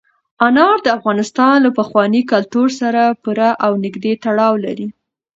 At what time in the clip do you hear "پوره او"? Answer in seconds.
3.23-3.71